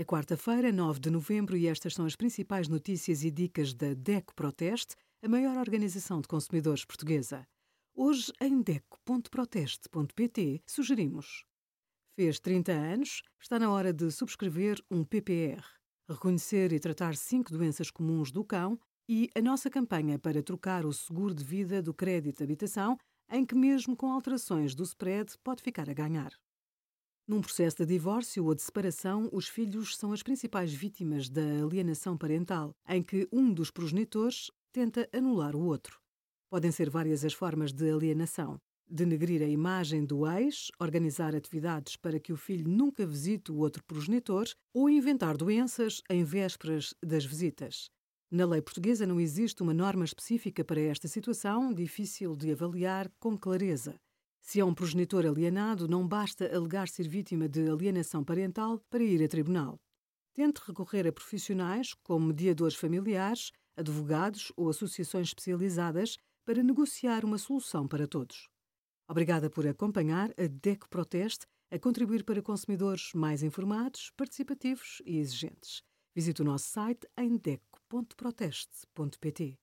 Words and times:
É 0.00 0.04
quarta-feira, 0.04 0.70
9 0.70 1.00
de 1.00 1.10
novembro, 1.10 1.56
e 1.56 1.66
estas 1.66 1.92
são 1.92 2.06
as 2.06 2.14
principais 2.14 2.68
notícias 2.68 3.24
e 3.24 3.32
dicas 3.32 3.74
da 3.74 3.94
DECO 3.94 4.32
Proteste, 4.32 4.94
a 5.20 5.28
maior 5.28 5.56
organização 5.56 6.20
de 6.20 6.28
consumidores 6.28 6.84
portuguesa. 6.84 7.44
Hoje, 7.96 8.32
em 8.40 8.62
DECO.proteste.pt, 8.62 10.62
sugerimos: 10.64 11.44
Fez 12.14 12.38
30 12.38 12.70
anos, 12.70 13.22
está 13.42 13.58
na 13.58 13.72
hora 13.72 13.92
de 13.92 14.08
subscrever 14.12 14.80
um 14.88 15.02
PPR, 15.02 15.64
reconhecer 16.08 16.72
e 16.72 16.78
tratar 16.78 17.16
cinco 17.16 17.50
doenças 17.50 17.90
comuns 17.90 18.30
do 18.30 18.44
cão 18.44 18.78
e 19.08 19.28
a 19.34 19.42
nossa 19.42 19.68
campanha 19.68 20.16
para 20.16 20.44
trocar 20.44 20.86
o 20.86 20.92
seguro 20.92 21.34
de 21.34 21.42
vida 21.42 21.82
do 21.82 21.92
crédito 21.92 22.38
de 22.38 22.44
habitação, 22.44 22.96
em 23.28 23.44
que, 23.44 23.56
mesmo 23.56 23.96
com 23.96 24.12
alterações 24.12 24.76
do 24.76 24.84
spread, 24.84 25.36
pode 25.42 25.60
ficar 25.60 25.90
a 25.90 25.92
ganhar. 25.92 26.30
Num 27.28 27.42
processo 27.42 27.76
de 27.76 27.84
divórcio 27.84 28.46
ou 28.46 28.54
de 28.54 28.62
separação, 28.62 29.28
os 29.30 29.46
filhos 29.46 29.94
são 29.98 30.14
as 30.14 30.22
principais 30.22 30.72
vítimas 30.72 31.28
da 31.28 31.42
alienação 31.62 32.16
parental, 32.16 32.74
em 32.88 33.02
que 33.02 33.28
um 33.30 33.52
dos 33.52 33.70
progenitores 33.70 34.50
tenta 34.72 35.06
anular 35.12 35.54
o 35.54 35.60
outro. 35.60 36.00
Podem 36.48 36.72
ser 36.72 36.88
várias 36.88 37.26
as 37.26 37.34
formas 37.34 37.70
de 37.70 37.90
alienação. 37.90 38.58
Denegrir 38.90 39.42
a 39.42 39.46
imagem 39.46 40.06
do 40.06 40.26
ex, 40.26 40.70
organizar 40.80 41.36
atividades 41.36 41.96
para 41.96 42.18
que 42.18 42.32
o 42.32 42.36
filho 42.38 42.66
nunca 42.66 43.06
visite 43.06 43.52
o 43.52 43.58
outro 43.58 43.84
progenitor 43.84 44.46
ou 44.72 44.88
inventar 44.88 45.36
doenças 45.36 46.00
em 46.08 46.24
vésperas 46.24 46.94
das 47.04 47.26
visitas. 47.26 47.90
Na 48.30 48.46
lei 48.46 48.62
portuguesa 48.62 49.06
não 49.06 49.20
existe 49.20 49.62
uma 49.62 49.74
norma 49.74 50.06
específica 50.06 50.64
para 50.64 50.80
esta 50.80 51.06
situação, 51.06 51.74
difícil 51.74 52.34
de 52.34 52.52
avaliar 52.52 53.10
com 53.20 53.36
clareza. 53.36 54.00
Se 54.40 54.60
é 54.60 54.64
um 54.64 54.74
progenitor 54.74 55.26
alienado, 55.26 55.86
não 55.86 56.06
basta 56.06 56.54
alegar 56.54 56.88
ser 56.88 57.08
vítima 57.08 57.48
de 57.48 57.68
alienação 57.68 58.24
parental 58.24 58.80
para 58.88 59.02
ir 59.02 59.22
a 59.22 59.28
tribunal. 59.28 59.78
Tente 60.32 60.60
recorrer 60.66 61.06
a 61.06 61.12
profissionais 61.12 61.94
como 62.02 62.28
mediadores 62.28 62.76
familiares, 62.76 63.50
advogados 63.76 64.52
ou 64.56 64.68
associações 64.68 65.28
especializadas 65.28 66.16
para 66.44 66.62
negociar 66.62 67.24
uma 67.24 67.38
solução 67.38 67.86
para 67.86 68.06
todos. 68.06 68.48
Obrigada 69.08 69.50
por 69.50 69.66
acompanhar 69.66 70.30
a 70.38 70.46
DECO 70.46 70.88
Proteste 70.88 71.46
a 71.70 71.78
contribuir 71.78 72.24
para 72.24 72.42
consumidores 72.42 73.12
mais 73.14 73.42
informados, 73.42 74.10
participativos 74.16 75.02
e 75.04 75.18
exigentes. 75.18 75.82
Visite 76.14 76.40
o 76.42 76.44
nosso 76.44 76.68
site 76.68 77.06
em 77.16 77.36
deco.proteste.pt. 77.36 79.58